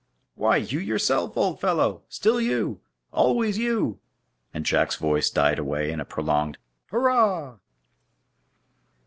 "Why, 0.33 0.57
you 0.57 0.79
yourself, 0.79 1.37
old 1.37 1.59
fellow! 1.61 2.01
still 2.09 2.41
you! 2.41 2.79
always 3.11 3.59
you!" 3.59 3.99
And 4.51 4.65
Jack's 4.65 4.95
voice 4.95 5.29
died 5.29 5.59
away 5.59 5.91
in 5.91 5.99
a 5.99 6.05
prolonged 6.05 6.57
"Hurrah!" 6.87 7.59